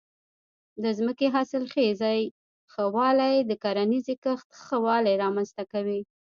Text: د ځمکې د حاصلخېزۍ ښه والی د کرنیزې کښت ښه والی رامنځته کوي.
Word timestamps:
د 0.83 0.85
ځمکې 0.97 1.27
د 1.29 1.31
حاصلخېزۍ 1.35 2.21
ښه 2.71 2.85
والی 2.95 3.35
د 3.49 3.51
کرنیزې 3.63 4.15
کښت 4.23 4.47
ښه 4.65 4.77
والی 4.85 5.13
رامنځته 5.23 5.63
کوي. 5.71 6.01